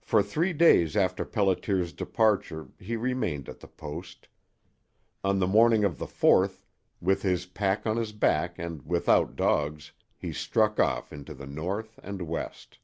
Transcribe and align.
For 0.00 0.24
three 0.24 0.52
days 0.52 0.96
after 0.96 1.24
Pelliter's 1.24 1.92
departure 1.92 2.70
he 2.80 2.96
remained 2.96 3.48
at 3.48 3.60
the 3.60 3.68
post. 3.68 4.26
On 5.22 5.38
the 5.38 5.46
morning 5.46 5.84
of 5.84 5.98
the 5.98 6.06
fourth, 6.08 6.66
with 7.00 7.22
his 7.22 7.46
pack 7.46 7.86
on 7.86 7.96
his 7.96 8.10
back 8.10 8.58
and 8.58 8.84
without 8.84 9.36
dogs, 9.36 9.92
he 10.16 10.32
struck 10.32 10.80
off 10.80 11.12
into 11.12 11.32
the 11.32 11.46
north 11.46 12.00
and 12.02 12.22
west. 12.22 12.78